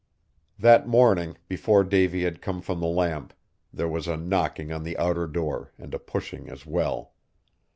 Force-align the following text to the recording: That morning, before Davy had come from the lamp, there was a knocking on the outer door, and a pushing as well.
That 0.57 0.87
morning, 0.87 1.37
before 1.47 1.83
Davy 1.83 2.23
had 2.23 2.41
come 2.41 2.61
from 2.63 2.79
the 2.79 2.87
lamp, 2.87 3.35
there 3.71 3.87
was 3.87 4.07
a 4.07 4.17
knocking 4.17 4.71
on 4.73 4.81
the 4.81 4.97
outer 4.97 5.27
door, 5.27 5.73
and 5.77 5.93
a 5.93 5.99
pushing 5.99 6.49
as 6.49 6.65
well. 6.65 7.13